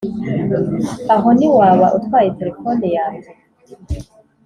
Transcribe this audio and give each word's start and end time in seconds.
Aho 1.15 1.27
niwaba 1.37 1.87
utwaye 1.97 2.29
telefoni 2.39 2.85
yanjye 2.97 3.31